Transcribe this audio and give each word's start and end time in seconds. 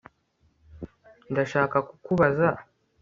Ndashaka 1.31 1.77
kukubaza 1.87 2.47